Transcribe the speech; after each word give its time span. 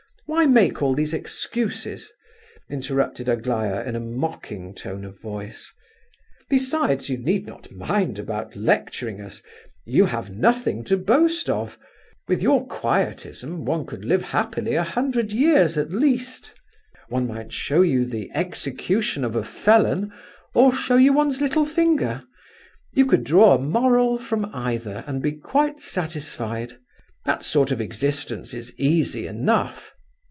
Why 0.27 0.45
make 0.45 0.81
all 0.81 0.95
these 0.95 1.13
excuses?" 1.13 2.09
interrupted 2.69 3.27
Aglaya 3.27 3.83
in 3.83 3.97
a 3.97 3.99
mocking 3.99 4.73
tone 4.73 5.03
of 5.03 5.19
voice. 5.19 5.69
"Besides, 6.49 7.09
you 7.09 7.17
need 7.17 7.45
not 7.45 7.69
mind 7.69 8.17
about 8.17 8.55
lecturing 8.55 9.19
us; 9.19 9.41
you 9.85 10.05
have 10.05 10.33
nothing 10.33 10.85
to 10.85 10.95
boast 10.95 11.49
of. 11.49 11.77
With 12.29 12.41
your 12.41 12.65
quietism, 12.65 13.65
one 13.65 13.85
could 13.85 14.05
live 14.05 14.21
happily 14.21 14.71
for 14.71 14.77
a 14.77 14.83
hundred 14.83 15.33
years 15.33 15.77
at 15.77 15.91
least. 15.91 16.53
One 17.09 17.27
might 17.27 17.51
show 17.51 17.81
you 17.81 18.05
the 18.05 18.31
execution 18.33 19.25
of 19.25 19.35
a 19.35 19.43
felon, 19.43 20.13
or 20.53 20.71
show 20.71 20.95
you 20.95 21.11
one's 21.11 21.41
little 21.41 21.65
finger. 21.65 22.23
You 22.93 23.05
could 23.05 23.25
draw 23.25 23.55
a 23.55 23.59
moral 23.61 24.17
from 24.17 24.45
either, 24.55 25.03
and 25.05 25.21
be 25.21 25.33
quite 25.33 25.81
satisfied. 25.81 26.77
That 27.25 27.43
sort 27.43 27.69
of 27.69 27.81
existence 27.81 28.53
is 28.53 28.73
easy 28.79 29.27
enough." 29.27 29.91